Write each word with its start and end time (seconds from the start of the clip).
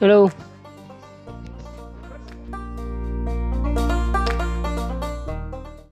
Hello. 0.00 0.30